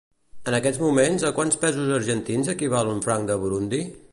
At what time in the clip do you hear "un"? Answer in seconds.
2.95-3.05